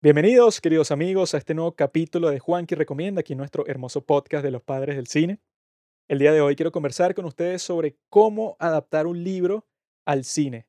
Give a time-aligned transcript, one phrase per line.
[0.00, 4.52] Bienvenidos, queridos amigos, a este nuevo capítulo de Juanqui Recomienda, aquí nuestro hermoso podcast de
[4.52, 5.40] los padres del cine.
[6.06, 9.66] El día de hoy quiero conversar con ustedes sobre cómo adaptar un libro
[10.04, 10.68] al cine.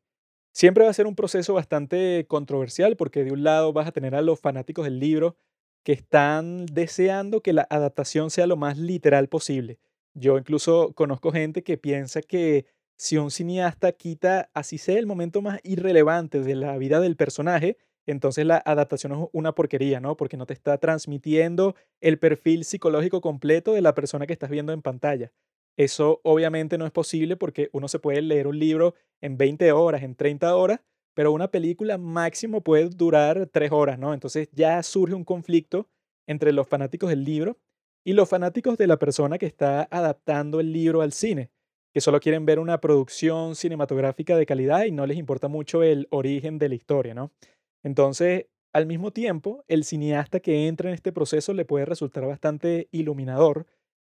[0.51, 4.15] Siempre va a ser un proceso bastante controversial porque de un lado vas a tener
[4.15, 5.37] a los fanáticos del libro
[5.83, 9.77] que están deseando que la adaptación sea lo más literal posible.
[10.15, 12.65] Yo incluso conozco gente que piensa que
[12.97, 17.77] si un cineasta quita, así sea el momento más irrelevante de la vida del personaje,
[18.11, 20.17] entonces la adaptación es una porquería, ¿no?
[20.17, 24.73] Porque no te está transmitiendo el perfil psicológico completo de la persona que estás viendo
[24.73, 25.31] en pantalla.
[25.77, 30.03] Eso obviamente no es posible porque uno se puede leer un libro en 20 horas,
[30.03, 30.81] en 30 horas,
[31.13, 34.13] pero una película máximo puede durar 3 horas, ¿no?
[34.13, 35.87] Entonces ya surge un conflicto
[36.27, 37.57] entre los fanáticos del libro
[38.03, 41.49] y los fanáticos de la persona que está adaptando el libro al cine,
[41.93, 46.07] que solo quieren ver una producción cinematográfica de calidad y no les importa mucho el
[46.11, 47.31] origen de la historia, ¿no?
[47.83, 52.87] Entonces, al mismo tiempo, el cineasta que entra en este proceso le puede resultar bastante
[52.91, 53.65] iluminador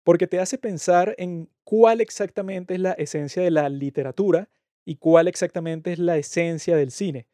[0.04, 4.50] porque te hace pensar en cuál exactamente es la esencia de la literatura
[4.86, 7.28] y cuál exactamente es la esencia del cine.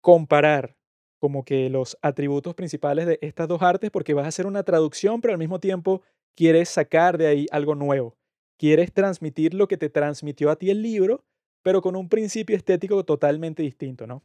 [0.00, 0.76] Comparar
[1.20, 5.20] como que los atributos principales de estas dos artes porque vas a hacer una traducción,
[5.20, 6.02] pero al mismo tiempo
[6.34, 8.16] quieres sacar de ahí algo nuevo.
[8.58, 11.24] Quieres transmitir lo que te transmitió a ti el libro,
[11.62, 14.24] pero con un principio estético totalmente distinto, ¿no?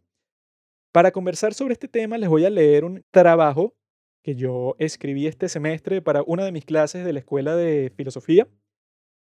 [0.91, 3.75] Para conversar sobre este tema les voy a leer un trabajo
[4.23, 8.47] que yo escribí este semestre para una de mis clases de la escuela de filosofía.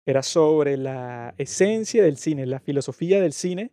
[0.07, 3.73] Era sobre la esencia del cine, la filosofía del cine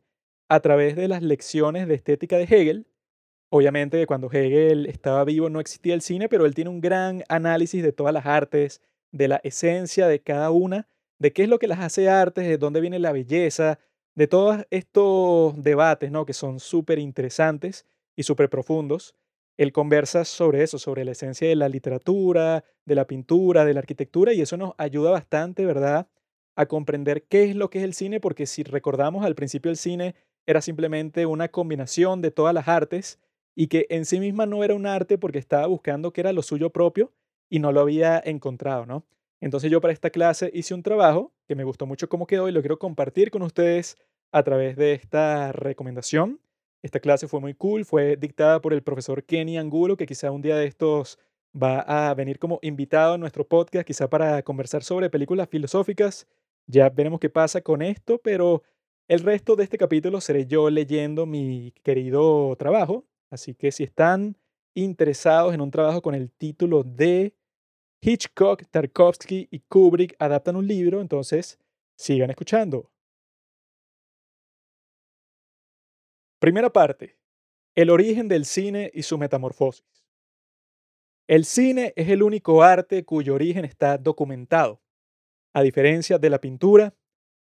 [0.49, 2.87] a través de las lecciones de estética de Hegel.
[3.49, 7.83] Obviamente cuando Hegel estaba vivo no existía el cine, pero él tiene un gran análisis
[7.83, 8.81] de todas las artes,
[9.11, 10.87] de la esencia de cada una,
[11.19, 13.79] de qué es lo que las hace artes, de dónde viene la belleza,
[14.15, 16.25] de todos estos debates, ¿no?
[16.25, 19.15] Que son súper interesantes y súper profundos.
[19.57, 23.79] Él conversa sobre eso, sobre la esencia de la literatura, de la pintura, de la
[23.81, 26.07] arquitectura, y eso nos ayuda bastante, ¿verdad?,
[26.55, 29.77] a comprender qué es lo que es el cine, porque si recordamos al principio el
[29.77, 30.15] cine
[30.45, 33.19] era simplemente una combinación de todas las artes
[33.55, 36.41] y que en sí misma no era un arte porque estaba buscando qué era lo
[36.41, 37.13] suyo propio
[37.49, 39.05] y no lo había encontrado, ¿no?
[39.39, 42.51] Entonces yo para esta clase hice un trabajo que me gustó mucho cómo quedó y
[42.51, 43.97] lo quiero compartir con ustedes
[44.31, 46.39] a través de esta recomendación.
[46.83, 50.41] Esta clase fue muy cool, fue dictada por el profesor Kenny Angulo, que quizá un
[50.41, 51.19] día de estos
[51.55, 56.27] va a venir como invitado a nuestro podcast, quizá para conversar sobre películas filosóficas.
[56.67, 58.63] Ya veremos qué pasa con esto, pero
[59.07, 63.05] el resto de este capítulo seré yo leyendo mi querido trabajo.
[63.29, 64.37] Así que si están
[64.73, 67.35] interesados en un trabajo con el título de
[68.01, 71.59] Hitchcock, Tarkovsky y Kubrick adaptan un libro, entonces
[71.97, 72.90] sigan escuchando.
[76.41, 77.19] Primera parte.
[77.75, 79.85] El origen del cine y su metamorfosis.
[81.27, 84.81] El cine es el único arte cuyo origen está documentado,
[85.53, 86.95] a diferencia de la pintura,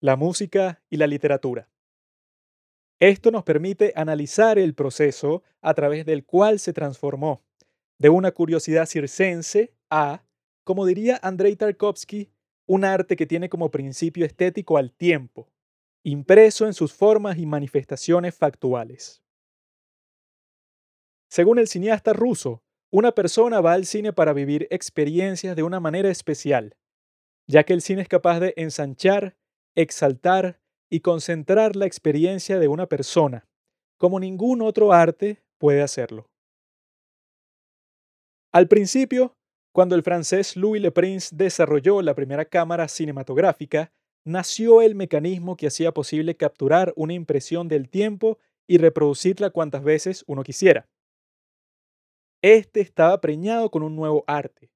[0.00, 1.68] la música y la literatura.
[2.98, 7.42] Esto nos permite analizar el proceso a través del cual se transformó
[7.98, 10.24] de una curiosidad circense a
[10.64, 12.30] como diría Andrei Tarkovsky,
[12.64, 15.50] un arte que tiene como principio estético al tiempo,
[16.06, 19.24] impreso en sus formas y manifestaciones factuales.
[21.28, 22.62] Según el cineasta ruso,
[22.92, 26.76] una persona va al cine para vivir experiencias de una manera especial,
[27.48, 29.36] ya que el cine es capaz de ensanchar,
[29.74, 33.48] exaltar y concentrar la experiencia de una persona,
[33.98, 36.30] como ningún otro arte puede hacerlo.
[38.52, 39.34] Al principio,
[39.74, 43.92] cuando el francés Louis Le Prince desarrolló la primera cámara cinematográfica,
[44.26, 50.24] nació el mecanismo que hacía posible capturar una impresión del tiempo y reproducirla cuantas veces
[50.26, 50.88] uno quisiera.
[52.42, 54.70] Este estaba preñado con un nuevo arte.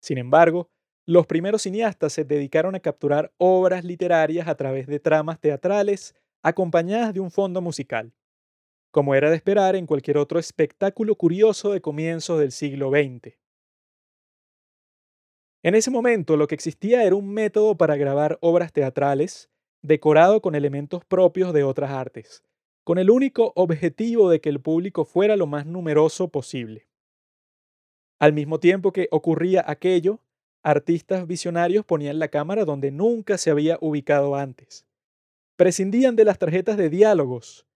[0.00, 0.70] Sin embargo,
[1.04, 7.12] los primeros cineastas se dedicaron a capturar obras literarias a través de tramas teatrales acompañadas
[7.12, 8.12] de un fondo musical,
[8.92, 13.41] como era de esperar en cualquier otro espectáculo curioso de comienzos del siglo XX.
[15.64, 19.48] En ese momento lo que existía era un método para grabar obras teatrales
[19.80, 22.42] decorado con elementos propios de otras artes,
[22.82, 26.88] con el único objetivo de que el público fuera lo más numeroso posible.
[28.18, 30.18] Al mismo tiempo que ocurría aquello,
[30.64, 34.84] artistas visionarios ponían la cámara donde nunca se había ubicado antes.
[35.54, 37.66] Prescindían de las tarjetas de diálogos,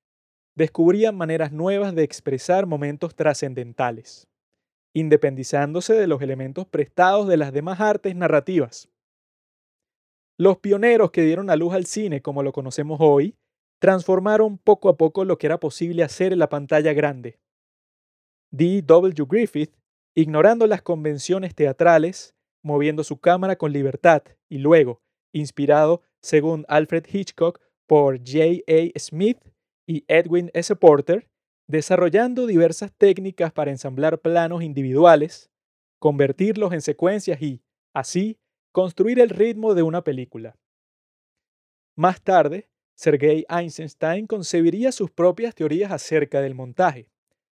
[0.57, 4.29] descubrían maneras nuevas de expresar momentos trascendentales
[4.97, 8.89] independizándose de los elementos prestados de las demás artes narrativas.
[10.39, 13.37] Los pioneros que dieron a luz al cine como lo conocemos hoy,
[13.79, 17.39] transformaron poco a poco lo que era posible hacer en la pantalla grande.
[18.51, 18.81] D.
[18.87, 19.27] W.
[19.29, 19.77] Griffith,
[20.15, 22.35] ignorando las convenciones teatrales,
[22.65, 28.63] moviendo su cámara con libertad y luego, inspirado, según Alfred Hitchcock, por J.
[28.67, 28.99] A.
[28.99, 29.45] Smith
[29.87, 30.75] y Edwin S.
[30.75, 31.29] Porter,
[31.67, 35.51] desarrollando diversas técnicas para ensamblar planos individuales,
[35.99, 38.39] convertirlos en secuencias y, así,
[38.73, 40.57] construir el ritmo de una película.
[41.97, 47.09] Más tarde, Sergei Eisenstein concebiría sus propias teorías acerca del montaje,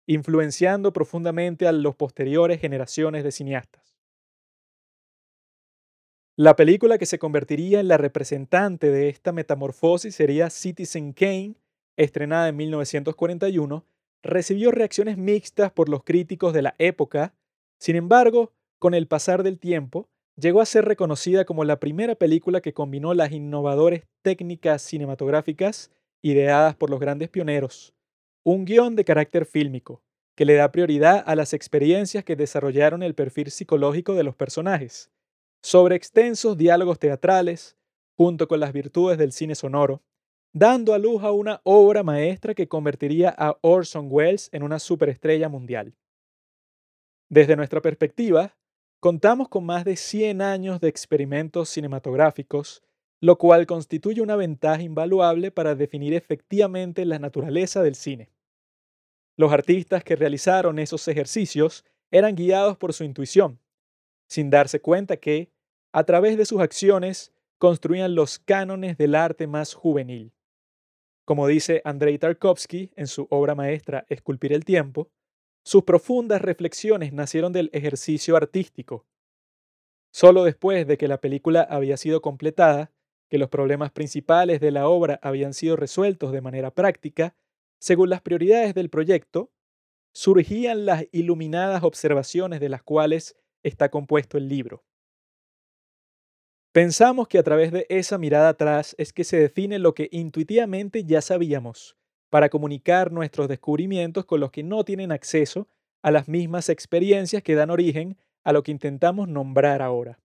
[0.08, 3.98] influenciando profundamente a las posteriores generaciones de cineastas.
[6.36, 11.56] La película que se convertiría en la representante de esta metamorfosis sería Citizen Kane,
[11.96, 13.84] estrenada en 1941,
[14.28, 17.34] recibió reacciones mixtas por los críticos de la época,
[17.80, 22.62] sin embargo, con el pasar del tiempo, llegó a ser reconocida como la primera película
[22.62, 25.92] que combinó las innovadoras técnicas cinematográficas
[26.22, 27.94] ideadas por los grandes pioneros,
[28.44, 30.02] un guion de carácter fílmico,
[30.36, 35.10] que le da prioridad a las experiencias que desarrollaron el perfil psicológico de los personajes,
[35.64, 37.76] sobre extensos diálogos teatrales,
[38.16, 40.04] junto con las virtudes del cine sonoro,
[40.58, 45.50] dando a luz a una obra maestra que convertiría a Orson Welles en una superestrella
[45.50, 45.96] mundial.
[47.30, 48.58] Desde nuestra perspectiva,
[49.00, 52.82] Contamos con más de 100 años de experimentos cinematográficos,
[53.22, 58.32] lo cual constituye una ventaja invaluable para definir efectivamente la naturaleza del cine.
[59.38, 63.60] Los artistas que realizaron esos ejercicios eran guiados por su intuición,
[64.28, 65.52] sin darse cuenta que,
[65.94, 70.34] a través de sus acciones, construían los cánones del arte más juvenil.
[71.28, 75.10] Como dice Andrei Tarkovsky en su obra maestra Esculpir el tiempo,
[75.62, 79.06] sus profundas reflexiones nacieron del ejercicio artístico.
[80.10, 82.94] Solo después de que la película había sido completada,
[83.30, 87.36] que los problemas principales de la obra habían sido resueltos de manera práctica,
[87.78, 89.52] según las prioridades del proyecto,
[90.14, 94.86] surgían las iluminadas observaciones de las cuales está compuesto el libro.
[96.78, 101.04] Pensamos que a través de esa mirada atrás es que se define lo que intuitivamente
[101.06, 101.98] ya sabíamos,
[102.30, 105.68] para comunicar nuestros descubrimientos con los que no tienen acceso
[106.04, 110.20] a las mismas experiencias que dan origen a lo que intentamos nombrar ahora.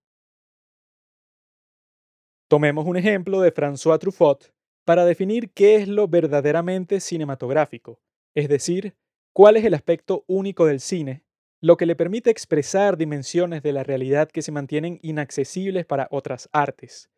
[2.49, 4.53] Tomemos un ejemplo de François Truffaut
[4.85, 7.99] para definir qué es lo verdaderamente cinematográfico,
[8.35, 8.95] es decir,
[9.33, 11.25] cuál es el aspecto único del cine,
[11.63, 16.49] lo que le permite expresar dimensiones de la realidad que se mantienen inaccesibles para otras
[16.53, 17.09] artes,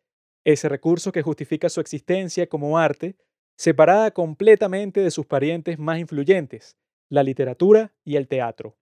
[0.45, 3.17] ese recurso que justifica su existencia como arte
[3.57, 6.77] separada completamente de sus parientes más influyentes,
[7.09, 8.77] la literatura y el teatro.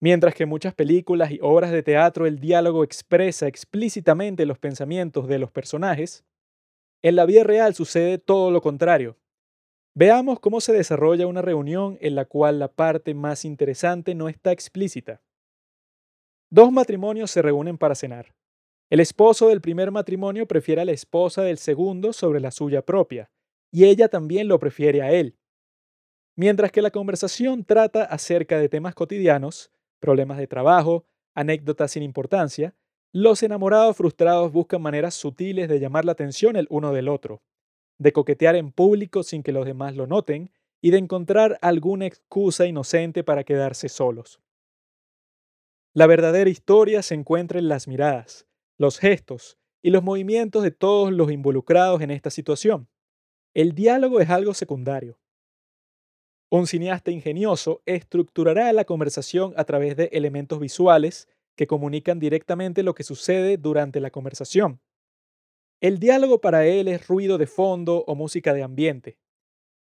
[0.00, 5.26] Mientras que en muchas películas y obras de teatro el diálogo expresa explícitamente los pensamientos
[5.26, 6.24] de los personajes,
[7.02, 9.16] en la vida real sucede todo lo contrario.
[9.94, 14.50] Veamos cómo se desarrolla una reunión en la cual la parte más interesante no está
[14.50, 15.20] explícita.
[16.50, 18.34] Dos matrimonios se reúnen para cenar.
[18.88, 23.30] El esposo del primer matrimonio prefiere a la esposa del segundo sobre la suya propia,
[23.70, 25.36] y ella también lo prefiere a él.
[26.36, 31.04] Mientras que la conversación trata acerca de temas cotidianos, problemas de trabajo,
[31.34, 32.74] anécdotas sin importancia,
[33.12, 37.42] los enamorados frustrados buscan maneras sutiles de llamar la atención el uno del otro,
[38.02, 40.50] de coquetear en público sin que los demás lo noten
[40.80, 44.40] y de encontrar alguna excusa inocente para quedarse solos.
[45.94, 48.46] La verdadera historia se encuentra en las miradas,
[48.78, 52.88] los gestos y los movimientos de todos los involucrados en esta situación.
[53.54, 55.18] El diálogo es algo secundario.
[56.50, 62.94] Un cineasta ingenioso estructurará la conversación a través de elementos visuales que comunican directamente lo
[62.94, 64.80] que sucede durante la conversación.
[65.82, 69.18] El diálogo para él es ruido de fondo o música de ambiente.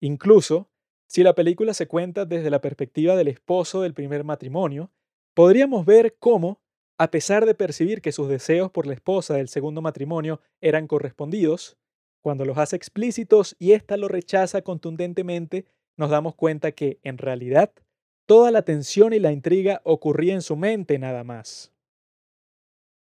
[0.01, 0.69] Incluso,
[1.07, 4.91] si la película se cuenta desde la perspectiva del esposo del primer matrimonio,
[5.35, 6.61] podríamos ver cómo
[6.99, 11.79] a pesar de percibir que sus deseos por la esposa del segundo matrimonio eran correspondidos,
[12.21, 15.65] cuando los hace explícitos y ésta lo rechaza contundentemente,
[15.97, 17.73] nos damos cuenta que, en realidad,
[18.27, 21.73] toda la tensión y la intriga ocurría en su mente nada más.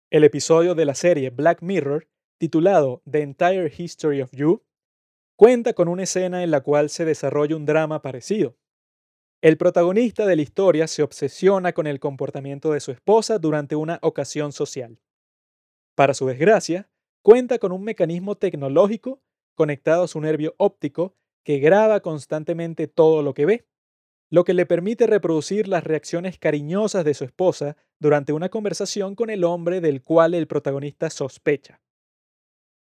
[0.10, 2.10] El episodio de la serie Black Mirror,
[2.44, 4.62] titulado The Entire History of You,
[5.38, 8.58] cuenta con una escena en la cual se desarrolla un drama parecido.
[9.42, 13.98] El protagonista de la historia se obsesiona con el comportamiento de su esposa durante una
[14.02, 15.00] ocasión social.
[15.96, 16.90] Para su desgracia,
[17.22, 19.24] cuenta con un mecanismo tecnológico
[19.56, 23.70] conectado a su nervio óptico que graba constantemente todo lo que ve,
[24.30, 29.30] lo que le permite reproducir las reacciones cariñosas de su esposa durante una conversación con
[29.30, 31.83] el hombre del cual el protagonista sospecha.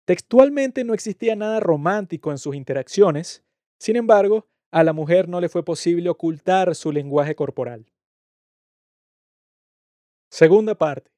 [0.10, 3.44] Textualmente no existía nada romántico en sus interacciones,
[3.78, 7.86] sin embargo, a la mujer no le fue posible ocultar su lenguaje corporal.
[10.32, 11.12] Segunda parte.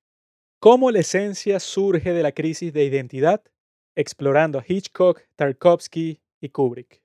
[0.59, 3.41] ¿Cómo la esencia surge de la crisis de identidad?
[3.95, 7.01] Explorando a Hitchcock, Tarkovsky y Kubrick.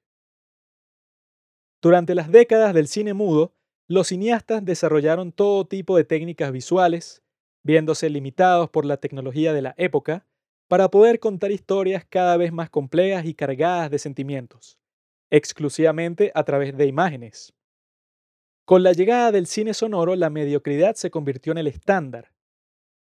[1.80, 3.54] Durante las décadas del cine mudo,
[3.86, 7.22] los cineastas desarrollaron todo tipo de técnicas visuales,
[7.62, 10.26] viéndose limitados por la tecnología de la época,
[10.68, 14.78] para poder contar historias cada vez más complejas y cargadas de sentimientos,
[15.30, 17.52] exclusivamente a través de imágenes.
[18.64, 22.32] Con la llegada del cine sonoro, la mediocridad se convirtió en el estándar.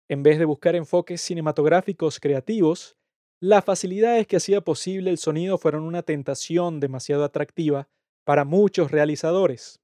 [0.08, 2.98] En vez de buscar enfoques cinematográficos creativos,
[3.42, 7.90] las facilidades que hacía posible el sonido fueron una tentación demasiado atractiva
[8.24, 9.82] para muchos realizadores.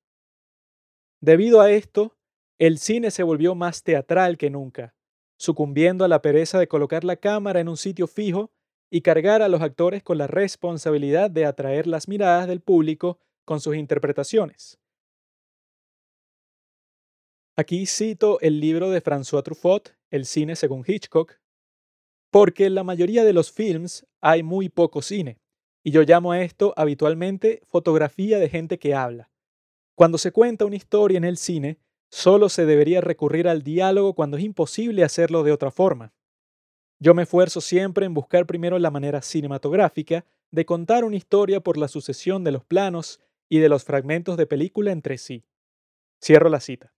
[1.20, 2.16] Debido a esto,
[2.60, 4.96] el cine se volvió más teatral que nunca,
[5.42, 8.52] sucumbiendo a la pereza de colocar la cámara en un sitio fijo
[8.92, 13.60] y cargar a los actores con la responsabilidad de atraer las miradas del público con
[13.60, 14.78] sus interpretaciones.
[17.58, 21.40] Aquí cito el libro de François Truffaut, El cine según Hitchcock,
[22.30, 25.40] porque en la mayoría de los films hay muy poco cine,
[25.84, 29.32] y yo llamo a esto habitualmente fotografía de gente que habla.
[29.96, 31.80] Cuando se cuenta una historia en el cine,
[32.12, 36.14] Solo se debería recurrir al diálogo cuando es imposible hacerlo de otra forma.
[37.00, 41.78] Yo me esfuerzo siempre en buscar primero la manera cinematográfica de contar una historia por
[41.78, 45.46] la sucesión de los planos y de los fragmentos de película entre sí.
[46.22, 46.94] Cierro la cita.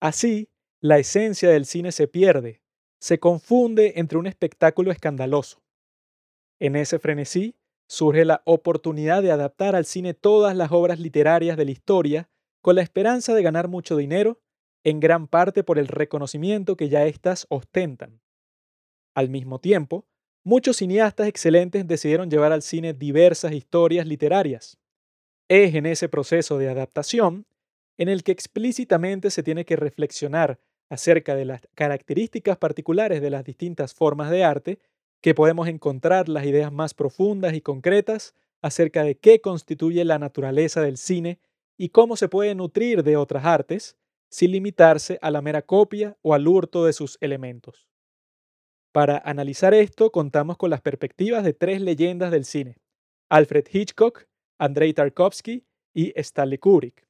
[0.00, 0.48] Así,
[0.80, 2.62] la esencia del cine se pierde,
[2.98, 5.60] se confunde entre un espectáculo escandaloso.
[6.60, 7.56] En ese frenesí
[7.88, 12.30] surge la oportunidad de adaptar al cine todas las obras literarias de la historia
[12.62, 14.40] con la esperanza de ganar mucho dinero,
[14.84, 18.20] en gran parte por el reconocimiento que ya éstas ostentan.
[19.14, 20.06] Al mismo tiempo,
[20.44, 24.78] muchos cineastas excelentes decidieron llevar al cine diversas historias literarias.
[25.48, 27.46] Es en ese proceso de adaptación
[27.98, 33.44] en el que explícitamente se tiene que reflexionar acerca de las características particulares de las
[33.44, 34.78] distintas formas de arte
[35.20, 40.80] que podemos encontrar las ideas más profundas y concretas acerca de qué constituye la naturaleza
[40.80, 41.38] del cine
[41.82, 43.96] y cómo se puede nutrir de otras artes
[44.30, 47.88] sin limitarse a la mera copia o al hurto de sus elementos.
[48.92, 52.78] Para analizar esto contamos con las perspectivas de tres leyendas del cine,
[53.28, 54.28] Alfred Hitchcock,
[54.60, 57.04] Andrei Tarkovsky y Stanley Kubrick.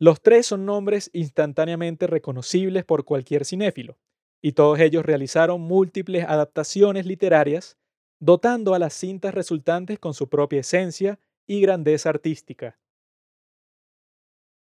[0.00, 4.00] Los tres son nombres instantáneamente reconocibles por cualquier cinéfilo,
[4.42, 7.78] y todos ellos realizaron múltiples adaptaciones literarias,
[8.18, 12.81] dotando a las cintas resultantes con su propia esencia y grandeza artística.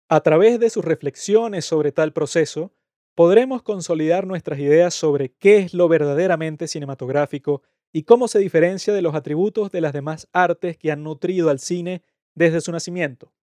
[0.10, 2.72] A través de sus reflexiones sobre tal proceso,
[3.14, 7.62] podremos consolidar nuestras ideas sobre qué es lo verdaderamente cinematográfico
[7.92, 11.60] y cómo se diferencia de los atributos de las demás artes que han nutrido al
[11.60, 12.04] cine
[12.36, 13.34] desde su nacimiento.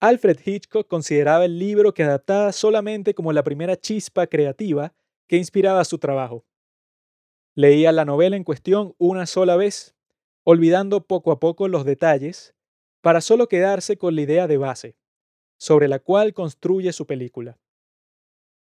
[0.00, 4.94] Alfred Hitchcock consideraba el libro que adaptaba solamente como la primera chispa creativa
[5.28, 6.44] que inspiraba su trabajo.
[7.54, 9.94] Leía la novela en cuestión una sola vez,
[10.42, 12.55] olvidando poco a poco los detalles
[13.06, 14.96] para solo quedarse con la idea de base,
[15.60, 17.56] sobre la cual construye su película.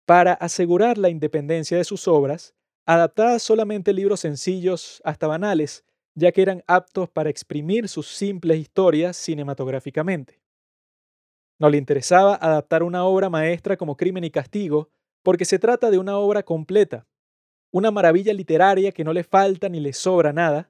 [0.06, 2.54] Para asegurar la independencia de sus obras,
[2.86, 9.16] adaptaba solamente libros sencillos hasta banales, ya que eran aptos para exprimir sus simples historias
[9.16, 10.42] cinematográficamente.
[11.58, 14.90] No le interesaba adaptar una obra maestra como Crimen y Castigo,
[15.24, 17.08] porque se trata de una obra completa,
[17.72, 20.70] una maravilla literaria que no le falta ni le sobra nada,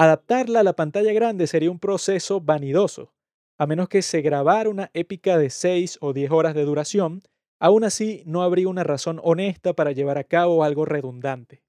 [0.00, 3.12] Adaptarla a la pantalla grande sería un proceso vanidoso.
[3.58, 7.20] A menos que se grabara una épica de 6 o 10 horas de duración,
[7.58, 11.62] aún así no habría una razón honesta para llevar a cabo algo redundante.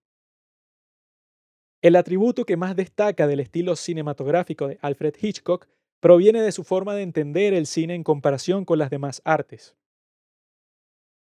[1.82, 5.68] El atributo que más destaca del estilo cinematográfico de Alfred Hitchcock
[6.00, 9.76] proviene de su forma de entender el cine en comparación con las demás artes.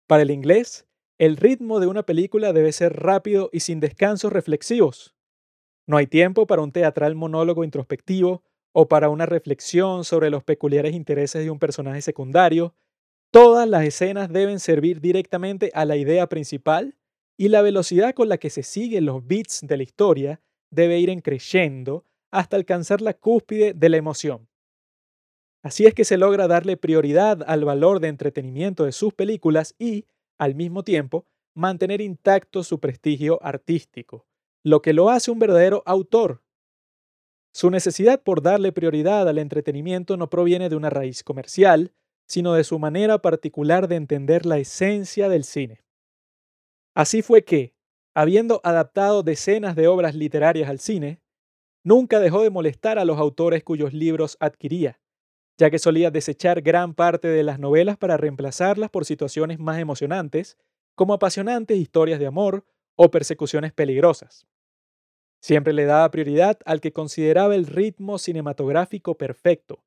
[0.08, 0.88] Para el inglés,
[1.20, 5.13] el ritmo de una película debe ser rápido y sin descansos reflexivos.
[5.88, 10.94] No hay tiempo para un teatral monólogo introspectivo o para una reflexión sobre los peculiares
[10.94, 12.75] intereses de un personaje secundario.
[13.32, 16.98] Todas las escenas deben servir directamente a la idea principal
[17.38, 21.10] y la velocidad con la que se siguen los bits de la historia debe ir
[21.10, 24.50] en creciendo hasta alcanzar la cúspide de la emoción.
[25.63, 30.06] Así es que se logra darle prioridad al valor de entretenimiento de sus películas y,
[30.38, 34.27] al mismo tiempo, mantener intacto su prestigio artístico
[34.68, 36.44] lo que lo hace un verdadero autor.
[37.54, 41.94] Su necesidad por darle prioridad al entretenimiento no proviene de una raíz comercial,
[42.28, 45.86] sino de su manera particular de entender la esencia del cine.
[46.96, 47.76] Así fue que,
[48.14, 51.22] habiendo adaptado decenas de obras literarias al cine,
[51.86, 55.00] nunca dejó de molestar a los autores cuyos libros adquiría,
[55.58, 60.58] ya que solía desechar gran parte de las novelas para reemplazarlas por situaciones más emocionantes,
[60.94, 62.66] como apasionantes historias de amor
[62.98, 64.46] o persecuciones peligrosas.
[65.41, 69.84] Siempre le daba prioridad al que consideraba el ritmo cinematográfico perfecto,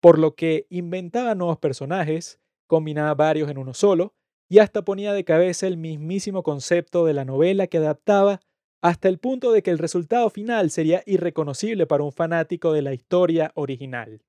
[0.00, 4.14] por lo que inventaba nuevos personajes, combinaba varios en uno solo,
[4.48, 8.40] y hasta ponía de cabeza el mismísimo concepto de la novela que adaptaba
[8.82, 12.94] hasta el punto de que el resultado final sería irreconocible para un fanático de la
[12.94, 14.22] historia original.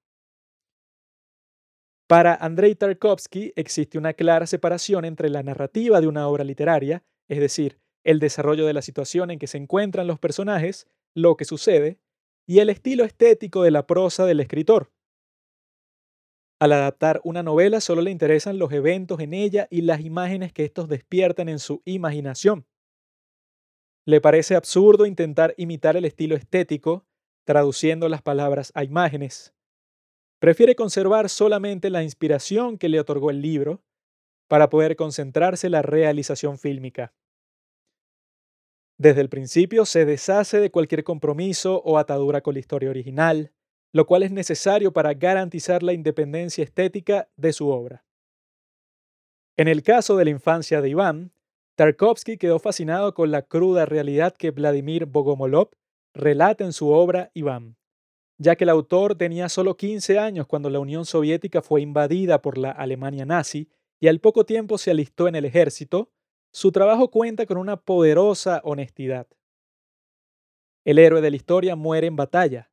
[2.08, 7.40] Para Andrei Tarkovsky existe una clara separación entre la narrativa de una obra literaria, es
[7.40, 12.00] decir, el desarrollo de la situación en que se encuentran los personajes, lo que sucede,
[12.48, 14.92] y el estilo estético de la prosa del escritor.
[16.60, 20.66] Al adaptar una novela solo le interesan los eventos en ella y las imágenes que
[20.66, 22.66] estos despiertan en su imaginación.
[24.06, 27.06] Le parece absurdo intentar imitar el estilo estético,
[27.46, 29.54] traduciendo las palabras a imágenes.
[30.40, 33.84] Prefiere conservar solamente la inspiración que le otorgó el libro
[34.48, 37.14] para poder concentrarse en la realización fílmica.
[39.00, 43.54] Desde el principio se deshace de cualquier compromiso o atadura con la historia original,
[43.94, 48.04] lo cual es necesario para garantizar la independencia estética de su obra.
[49.56, 51.32] En el caso de la infancia de Iván,
[51.76, 55.70] Tarkovsky quedó fascinado con la cruda realidad que Vladimir Bogomolov
[56.14, 57.78] relata en su obra Iván,
[58.38, 62.58] ya que el autor tenía solo 15 años cuando la Unión Soviética fue invadida por
[62.58, 63.70] la Alemania nazi
[64.02, 66.12] y al poco tiempo se alistó en el ejército,
[66.52, 69.28] su trabajo cuenta con una poderosa honestidad.
[70.84, 72.72] El héroe de la historia muere en batalla.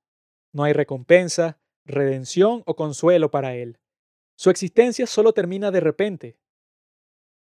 [0.53, 3.79] No hay recompensa, redención o consuelo para él.
[4.37, 6.39] Su existencia solo termina de repente.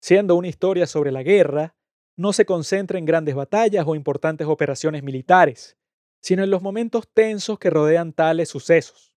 [0.02, 1.76] Siendo una historia sobre la guerra,
[2.16, 5.78] no se concentra en grandes batallas o importantes operaciones militares,
[6.22, 9.14] sino en los momentos tensos que rodean tales sucesos.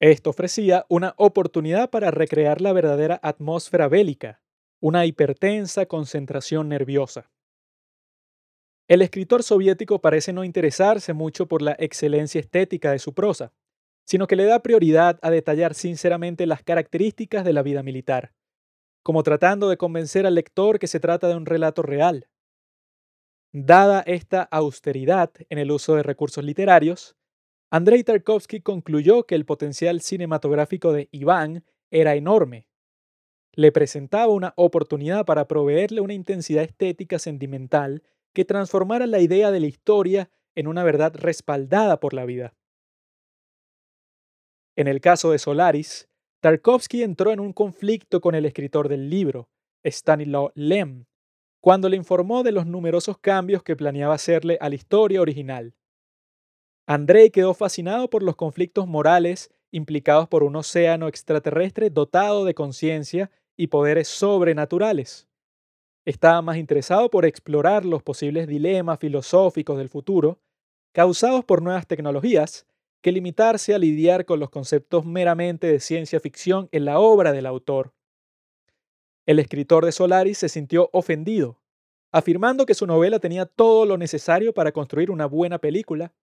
[0.00, 4.42] Esto ofrecía una oportunidad para recrear la verdadera atmósfera bélica,
[4.80, 7.30] una hipertensa concentración nerviosa.
[8.88, 13.52] El escritor soviético parece no interesarse mucho por la excelencia estética de su prosa,
[14.06, 18.32] sino que le da prioridad a detallar sinceramente las características de la vida militar,
[19.04, 22.28] como tratando de convencer al lector que se trata de un relato real.
[23.52, 27.16] Dada esta austeridad en el uso de recursos literarios,
[27.70, 32.69] Andrei Tarkovsky concluyó que el potencial cinematográfico de Iván era enorme
[33.60, 39.60] le presentaba una oportunidad para proveerle una intensidad estética sentimental que transformara la idea de
[39.60, 42.54] la historia en una verdad respaldada por la vida.
[44.76, 46.08] En el caso de Solaris,
[46.40, 49.50] Tarkovsky entró en un conflicto con el escritor del libro,
[49.84, 51.04] Stanislaw Lem,
[51.60, 55.74] cuando le informó de los numerosos cambios que planeaba hacerle a la historia original.
[56.86, 63.30] Andrei quedó fascinado por los conflictos morales implicados por un océano extraterrestre dotado de conciencia
[63.60, 65.28] y poderes sobrenaturales.
[66.06, 70.40] Estaba más interesado por explorar los posibles dilemas filosóficos del futuro
[70.92, 72.66] causados por nuevas tecnologías
[73.02, 77.44] que limitarse a lidiar con los conceptos meramente de ciencia ficción en la obra del
[77.44, 77.92] autor.
[79.26, 81.60] El escritor de Solaris se sintió ofendido,
[82.12, 86.14] afirmando que su novela tenía todo lo necesario para construir una buena película.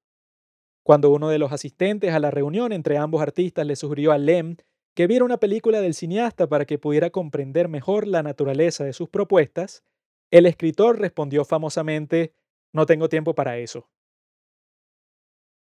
[0.81, 4.57] Cuando uno de los asistentes a la reunión entre ambos artistas le sugirió a Lem
[4.97, 9.09] que viera una película del cineasta para que pudiera comprender mejor la naturaleza de sus
[9.09, 9.83] propuestas,
[10.31, 12.33] el escritor respondió famosamente,
[12.73, 13.87] no tengo tiempo para eso.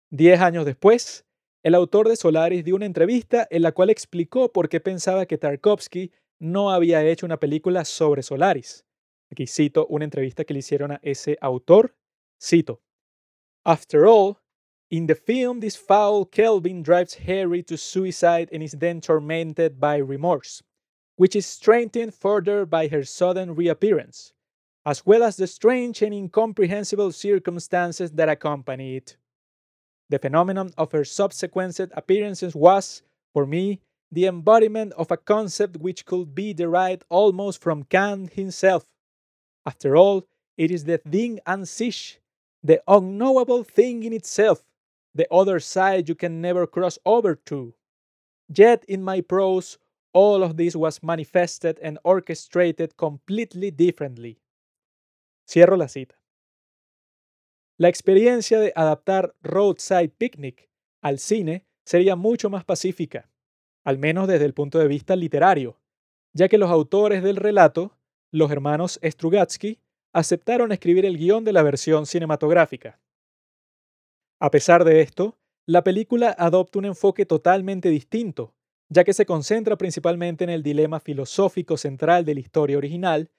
[0.09, 1.27] Diez años después,
[1.63, 5.37] el autor de Solaris dio una entrevista en la cual explicó por qué pensaba que
[5.37, 8.87] Tarkovsky no había hecho una película sobre Solaris.
[9.31, 11.95] Aquí cito una entrevista que le hicieron a ese autor.
[12.43, 12.81] Cito.
[13.63, 14.39] After all,
[14.91, 19.97] In the film, this foul Kelvin drives Harry to suicide and is then tormented by
[19.97, 20.63] remorse,
[21.17, 24.33] which is strengthened further by her sudden reappearance,
[24.87, 29.19] as well as the strange and incomprehensible circumstances that accompany it.
[30.09, 33.03] The phenomenon of her subsequent appearances was,
[33.35, 38.87] for me, the embodiment of a concept which could be derived almost from Kant himself.
[39.67, 42.21] After all, it is the thing an sich,
[42.65, 44.65] the unknowable thing in itself,
[45.19, 47.75] the other side you can never cross over to.
[48.49, 49.79] Yet in my prose,
[50.15, 54.39] all of this was manifested and orchestrated completely differently.
[55.47, 56.15] Cierro la cita.
[57.79, 60.69] La experiencia de adaptar Roadside Picnic
[61.03, 63.29] al cine sería mucho más pacífica,
[63.85, 65.81] al menos desde el punto de vista literario,
[66.33, 67.97] ya que los autores del relato,
[68.31, 69.79] los hermanos Strugatsky,
[70.13, 73.01] aceptaron escribir el guion de la versión cinematográfica.
[74.41, 78.55] A pesar de esto, la película adopta un enfoque totalmente distinto,
[78.89, 83.31] ya que se concentra principalmente en el dilema filosófico central de la historia original,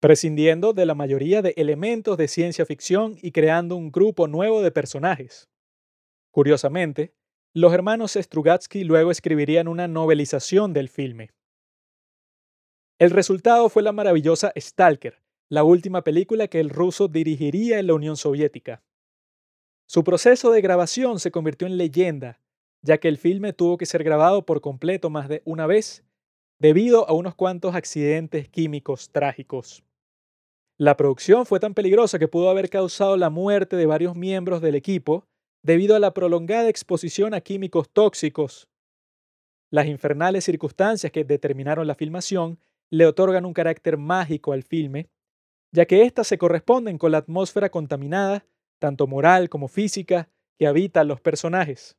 [0.00, 4.70] prescindiendo de la mayoría de elementos de ciencia ficción y creando un grupo nuevo de
[4.70, 5.48] personajes.
[6.30, 7.14] Curiosamente,
[7.54, 11.30] los hermanos Strugatsky luego escribirían una novelización del filme.
[12.98, 17.94] El resultado fue la maravillosa Stalker, la última película que el ruso dirigiría en la
[17.94, 18.82] Unión Soviética.
[19.92, 22.40] Su proceso de grabación se convirtió en leyenda,
[22.80, 26.02] ya que el filme tuvo que ser grabado por completo más de una vez,
[26.58, 29.84] debido a unos cuantos accidentes químicos trágicos.
[30.78, 34.76] La producción fue tan peligrosa que pudo haber causado la muerte de varios miembros del
[34.76, 35.26] equipo
[35.62, 38.70] debido a la prolongada exposición a químicos tóxicos.
[39.70, 45.10] Las infernales circunstancias que determinaron la filmación le otorgan un carácter mágico al filme,
[45.70, 48.46] ya que éstas se corresponden con la atmósfera contaminada
[48.82, 51.96] tanto moral como física, que habitan los personajes.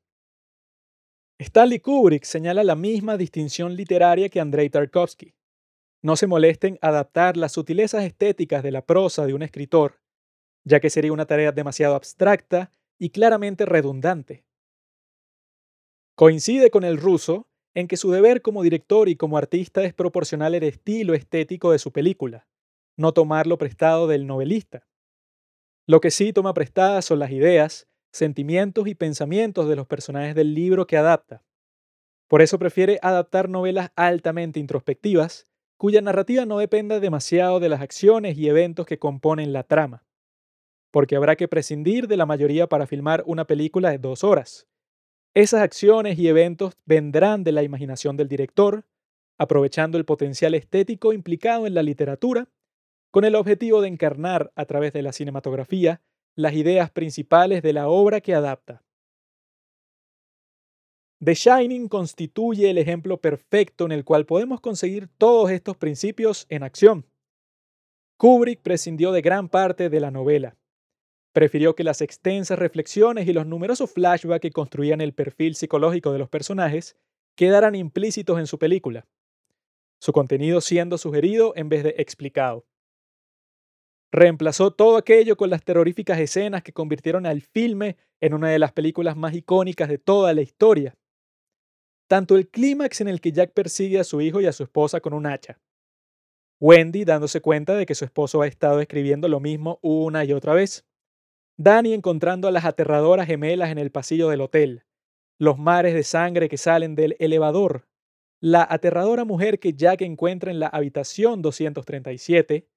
[1.39, 5.33] Stanley Kubrick señala la misma distinción literaria que Andrei Tarkovsky.
[6.01, 10.01] No se molesten adaptar las sutilezas estéticas de la prosa de un escritor,
[10.65, 12.69] ya que sería una tarea demasiado abstracta
[12.99, 14.43] y claramente redundante.
[16.15, 20.53] Coincide con el ruso en que su deber como director y como artista es proporcionar
[20.53, 22.45] el estilo estético de su película,
[22.97, 24.85] no tomarlo prestado del novelista.
[25.85, 30.53] Lo que sí toma prestadas son las ideas, sentimientos y pensamientos de los personajes del
[30.53, 31.43] libro que adapta.
[32.29, 35.45] Por eso prefiere adaptar novelas altamente introspectivas,
[35.77, 40.05] cuya narrativa no dependa demasiado de las acciones y eventos que componen la trama.
[40.89, 44.67] Porque habrá que prescindir de la mayoría para filmar una película de dos horas.
[45.33, 48.85] Esas acciones y eventos vendrán de la imaginación del director,
[49.37, 52.47] aprovechando el potencial estético implicado en la literatura
[53.13, 56.01] con el objetivo de encarnar a través de la cinematografía
[56.33, 58.83] las ideas principales de la obra que adapta.
[61.23, 66.63] The Shining constituye el ejemplo perfecto en el cual podemos conseguir todos estos principios en
[66.63, 67.05] acción.
[68.17, 70.57] Kubrick prescindió de gran parte de la novela.
[71.33, 76.17] Prefirió que las extensas reflexiones y los numerosos flashbacks que construían el perfil psicológico de
[76.17, 76.97] los personajes
[77.35, 79.05] quedaran implícitos en su película,
[79.99, 82.65] su contenido siendo sugerido en vez de explicado.
[84.13, 88.71] Reemplazó todo aquello con las terroríficas escenas que convirtieron al filme en una de las
[88.71, 90.95] películas más icónicas de toda la historia.
[92.07, 95.01] Tanto el clímax en el que Jack persigue a su hijo y a su esposa
[95.01, 95.59] con un hacha.
[96.59, 100.53] Wendy dándose cuenta de que su esposo ha estado escribiendo lo mismo una y otra
[100.53, 100.85] vez.
[101.57, 104.83] Danny encontrando a las aterradoras gemelas en el pasillo del hotel.
[105.39, 107.87] Los mares de sangre que salen del elevador.
[108.39, 112.67] La aterradora mujer que Jack encuentra en la habitación 237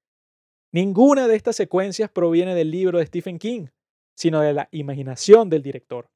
[0.73, 3.69] Ninguna de estas secuencias proviene del libro de Stephen King,
[4.17, 6.11] sino de la imaginación del director.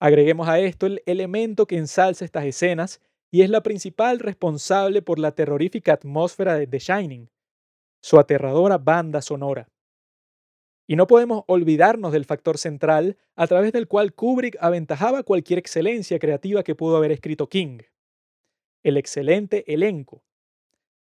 [0.00, 5.18] Agreguemos a esto el elemento que ensalza estas escenas y es la principal responsable por
[5.18, 7.30] la terrorífica atmósfera de The Shining,
[8.02, 9.68] su aterradora banda sonora.
[10.88, 16.18] Y no podemos olvidarnos del factor central a través del cual Kubrick aventajaba cualquier excelencia
[16.18, 17.78] creativa que pudo haber escrito King.
[18.82, 20.24] El excelente elenco,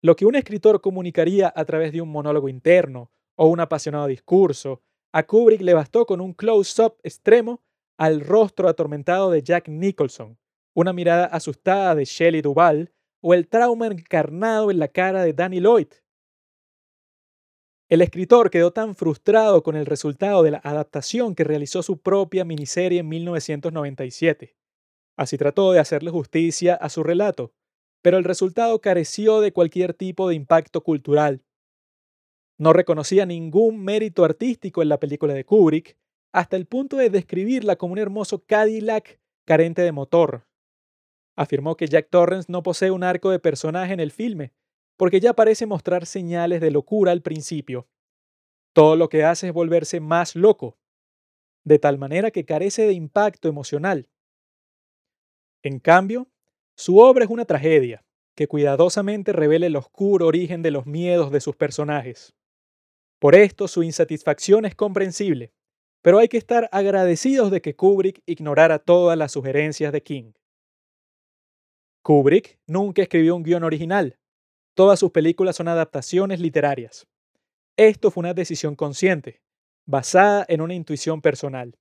[0.01, 4.81] lo que un escritor comunicaría a través de un monólogo interno o un apasionado discurso,
[5.13, 7.61] a Kubrick le bastó con un close-up extremo
[7.97, 10.39] al rostro atormentado de Jack Nicholson,
[10.73, 15.59] una mirada asustada de Shelley Duvall o el trauma encarnado en la cara de Danny
[15.59, 15.87] Lloyd.
[17.89, 22.45] El escritor quedó tan frustrado con el resultado de la adaptación que realizó su propia
[22.45, 24.55] miniserie en 1997.
[25.17, 27.53] Así trató de hacerle justicia a su relato,
[28.01, 31.43] pero el resultado careció de cualquier tipo de impacto cultural.
[32.57, 35.97] No reconocía ningún mérito artístico en la película de Kubrick,
[36.31, 40.47] hasta el punto de describirla como un hermoso Cadillac carente de motor.
[41.35, 44.53] Afirmó que Jack Torrance no posee un arco de personaje en el filme,
[44.97, 47.87] porque ya parece mostrar señales de locura al principio.
[48.73, 50.77] Todo lo que hace es volverse más loco,
[51.63, 54.09] de tal manera que carece de impacto emocional.
[55.63, 56.30] En cambio,
[56.81, 58.03] su obra es una tragedia,
[58.35, 62.33] que cuidadosamente revela el oscuro origen de los miedos de sus personajes.
[63.19, 65.53] Por esto su insatisfacción es comprensible,
[66.01, 70.31] pero hay que estar agradecidos de que Kubrick ignorara todas las sugerencias de King.
[72.01, 74.17] Kubrick nunca escribió un guion original.
[74.73, 77.05] Todas sus películas son adaptaciones literarias.
[77.77, 79.43] Esto fue una decisión consciente,
[79.85, 81.77] basada en una intuición personal.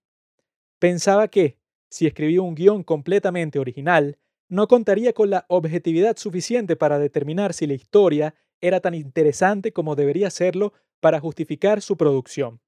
[0.78, 1.56] Pensaba que,
[1.88, 4.18] si escribía un guion completamente original,
[4.50, 9.96] no contaría con la objetividad suficiente para determinar si la historia era tan interesante como
[9.96, 12.60] debería serlo para justificar su producción.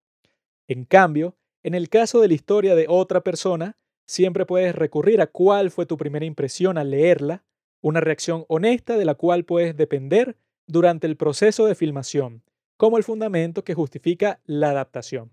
[0.68, 5.26] En cambio, en el caso de la historia de otra persona, siempre puedes recurrir a
[5.26, 7.44] cuál fue tu primera impresión al leerla,
[7.80, 12.44] una reacción honesta de la cual puedes depender durante el proceso de filmación,
[12.76, 15.32] como el fundamento que justifica la adaptación.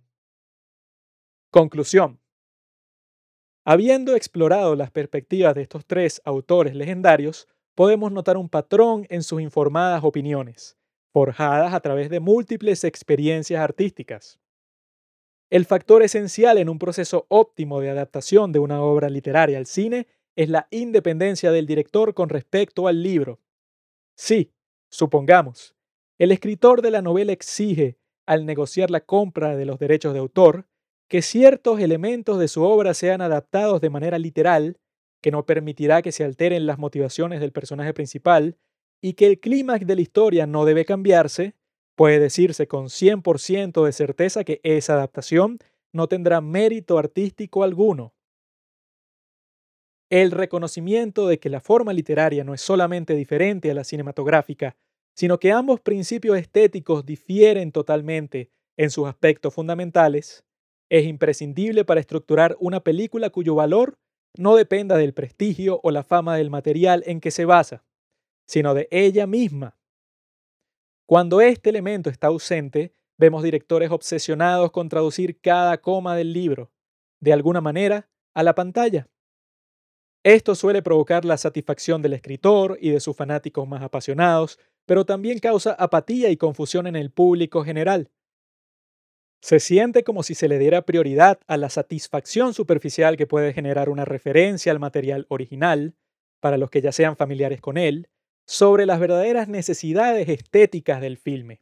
[1.51, 2.19] Conclusión.
[3.71, 9.41] Habiendo explorado las perspectivas de estos tres autores legendarios, podemos notar un patrón en sus
[9.41, 10.75] informadas opiniones,
[11.13, 14.39] forjadas a través de múltiples experiencias artísticas.
[15.51, 20.07] El factor esencial en un proceso óptimo de adaptación de una obra literaria al cine
[20.35, 23.39] es la independencia del director con respecto al libro.
[24.15, 24.51] Sí,
[24.89, 25.75] supongamos,
[26.17, 30.65] el escritor de la novela exige, al negociar la compra de los derechos de autor,
[31.09, 34.77] que ciertos elementos de su obra sean adaptados de manera literal,
[35.21, 38.57] que no permitirá que se alteren las motivaciones del personaje principal,
[39.01, 41.55] y que el clímax de la historia no debe cambiarse,
[41.95, 45.57] puede decirse con 100% de certeza que esa adaptación
[45.91, 48.13] no tendrá mérito artístico alguno.
[50.11, 54.77] El reconocimiento de que la forma literaria no es solamente diferente a la cinematográfica,
[55.15, 60.45] sino que ambos principios estéticos difieren totalmente en sus aspectos fundamentales,
[60.89, 63.99] es imprescindible para estructurar una película cuyo valor
[64.37, 67.83] no dependa del prestigio o la fama del material en que se basa,
[68.47, 69.77] sino de ella misma.
[71.07, 76.71] Cuando este elemento está ausente, vemos directores obsesionados con traducir cada coma del libro,
[77.19, 79.09] de alguna manera, a la pantalla.
[80.23, 85.39] Esto suele provocar la satisfacción del escritor y de sus fanáticos más apasionados, pero también
[85.39, 88.11] causa apatía y confusión en el público general.
[89.41, 93.89] Se siente como si se le diera prioridad a la satisfacción superficial que puede generar
[93.89, 95.95] una referencia al material original,
[96.41, 98.09] para los que ya sean familiares con él,
[98.45, 101.61] sobre las verdaderas necesidades estéticas del filme.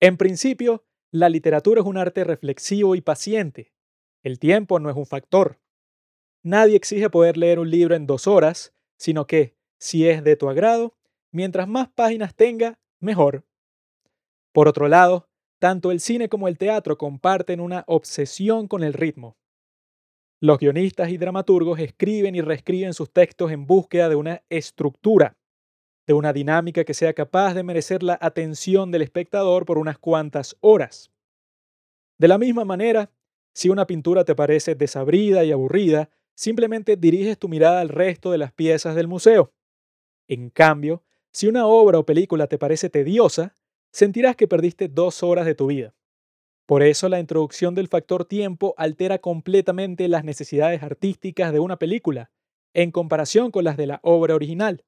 [0.00, 3.72] En principio, la literatura es un arte reflexivo y paciente.
[4.22, 5.58] El tiempo no es un factor.
[6.42, 10.48] Nadie exige poder leer un libro en dos horas, sino que, si es de tu
[10.48, 10.96] agrado,
[11.30, 13.44] mientras más páginas tenga, mejor.
[14.52, 15.28] Por otro lado,
[15.62, 19.36] tanto el cine como el teatro comparten una obsesión con el ritmo.
[20.40, 25.36] Los guionistas y dramaturgos escriben y reescriben sus textos en búsqueda de una estructura,
[26.04, 30.56] de una dinámica que sea capaz de merecer la atención del espectador por unas cuantas
[30.62, 31.12] horas.
[32.18, 33.12] De la misma manera,
[33.54, 38.38] si una pintura te parece desabrida y aburrida, simplemente diriges tu mirada al resto de
[38.38, 39.52] las piezas del museo.
[40.26, 43.56] En cambio, si una obra o película te parece tediosa,
[43.92, 45.94] sentirás que perdiste dos horas de tu vida.
[46.66, 52.30] Por eso la introducción del factor tiempo altera completamente las necesidades artísticas de una película,
[52.72, 54.84] en comparación con las de la obra original.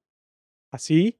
[0.70, 1.18] Así,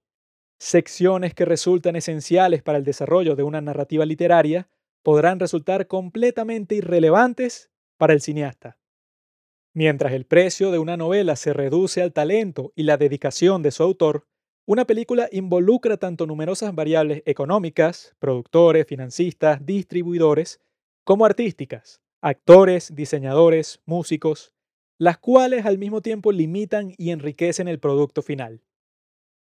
[0.58, 4.68] secciones que resultan esenciales para el desarrollo de una narrativa literaria
[5.02, 8.78] podrán resultar completamente irrelevantes para el cineasta.
[9.74, 13.82] Mientras el precio de una novela se reduce al talento y la dedicación de su
[13.82, 14.26] autor,
[14.66, 20.58] una película involucra tanto numerosas variables económicas, productores, financistas, distribuidores,
[21.04, 24.54] como artísticas, actores, diseñadores, músicos,
[24.96, 28.62] las cuales al mismo tiempo limitan y enriquecen el producto final.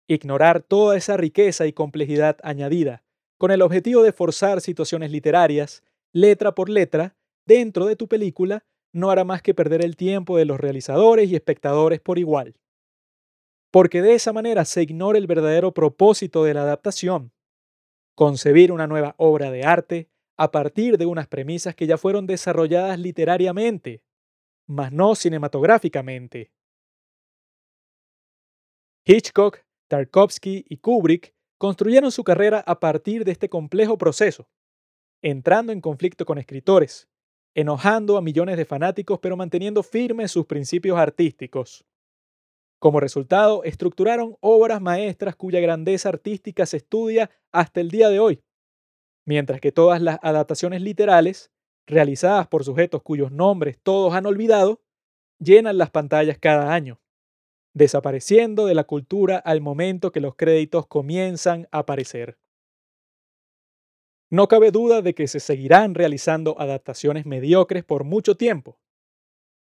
[0.07, 3.03] Ignorar toda esa riqueza y complejidad añadida,
[3.39, 9.11] con el objetivo de forzar situaciones literarias, letra por letra, dentro de tu película, no
[9.11, 12.55] hará más que perder el tiempo de los realizadores y espectadores por igual
[13.71, 17.33] porque de esa manera se ignora el verdadero propósito de la adaptación,
[18.15, 22.99] concebir una nueva obra de arte a partir de unas premisas que ya fueron desarrolladas
[22.99, 24.03] literariamente,
[24.67, 26.53] mas no cinematográficamente.
[29.05, 34.49] Hitchcock, Tarkovsky y Kubrick construyeron su carrera a partir de este complejo proceso,
[35.23, 37.09] entrando en conflicto con escritores,
[37.55, 41.88] enojando a millones de fanáticos pero manteniendo firmes sus principios artísticos.
[42.79, 48.43] Como resultado, estructuraron obras maestras cuya grandeza artística se estudia hasta el día de hoy,
[49.27, 51.51] mientras que todas las adaptaciones literales,
[51.87, 54.81] realizadas por sujetos cuyos nombres todos han olvidado,
[55.41, 57.01] llenan las pantallas cada año,
[57.75, 62.39] desapareciendo de la cultura al momento que los créditos comienzan a aparecer.
[64.31, 68.79] No cabe duda de que se seguirán realizando adaptaciones mediocres por mucho tiempo.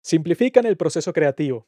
[0.01, 1.67] Simplifican el proceso creativo,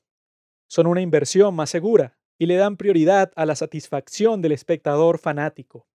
[0.67, 5.87] son una inversión más segura y le dan prioridad a la satisfacción del espectador fanático.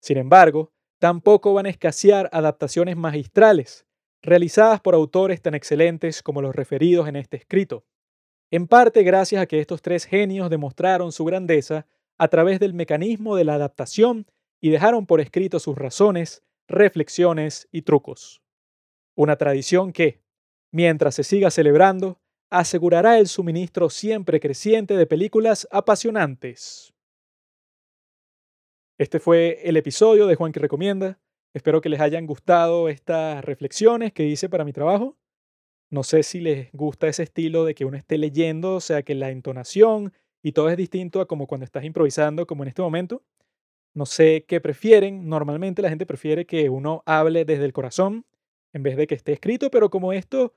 [0.00, 3.86] Sin embargo, tampoco van a escasear adaptaciones magistrales,
[4.22, 7.84] realizadas por autores tan excelentes como los referidos en este escrito,
[8.50, 13.36] en parte gracias a que estos tres genios demostraron su grandeza a través del mecanismo
[13.36, 14.26] de la adaptación
[14.60, 18.42] y dejaron por escrito sus razones, reflexiones y trucos.
[19.14, 20.22] Una tradición que,
[20.72, 26.94] mientras se siga celebrando, asegurará el suministro siempre creciente de películas apasionantes.
[28.98, 31.20] Este fue el episodio de Juan que Recomienda.
[31.54, 35.16] Espero que les hayan gustado estas reflexiones que hice para mi trabajo.
[35.90, 39.14] No sé si les gusta ese estilo de que uno esté leyendo, o sea, que
[39.14, 43.22] la entonación y todo es distinto a como cuando estás improvisando, como en este momento.
[43.94, 45.28] No sé qué prefieren.
[45.28, 48.26] Normalmente la gente prefiere que uno hable desde el corazón
[48.72, 50.54] en vez de que esté escrito, pero como esto,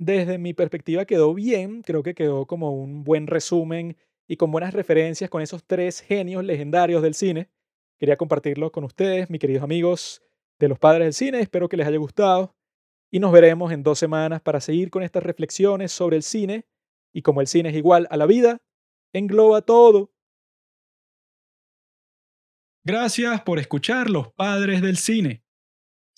[0.00, 4.72] desde mi perspectiva, quedó bien, creo que quedó como un buen resumen y con buenas
[4.72, 7.50] referencias con esos tres genios legendarios del cine.
[7.98, 10.22] Quería compartirlo con ustedes, mis queridos amigos
[10.58, 11.40] de los padres del cine.
[11.40, 12.56] Espero que les haya gustado
[13.10, 16.64] y nos veremos en dos semanas para seguir con estas reflexiones sobre el cine
[17.12, 18.62] y como el cine es igual a la vida,
[19.12, 20.12] engloba todo.
[22.84, 25.42] Gracias por escuchar Los Padres del Cine.